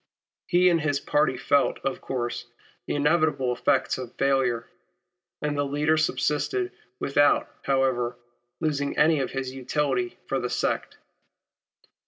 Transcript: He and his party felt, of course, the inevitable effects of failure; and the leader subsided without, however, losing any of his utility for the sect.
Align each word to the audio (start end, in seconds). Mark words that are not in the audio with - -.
He 0.47 0.67
and 0.67 0.81
his 0.81 0.99
party 0.99 1.37
felt, 1.37 1.77
of 1.83 2.01
course, 2.01 2.47
the 2.87 2.95
inevitable 2.95 3.53
effects 3.53 3.99
of 3.99 4.15
failure; 4.15 4.65
and 5.43 5.55
the 5.55 5.63
leader 5.63 5.95
subsided 5.95 6.71
without, 6.99 7.47
however, 7.65 8.15
losing 8.59 8.97
any 8.97 9.19
of 9.19 9.29
his 9.29 9.51
utility 9.53 10.17
for 10.25 10.39
the 10.39 10.49
sect. 10.49 10.97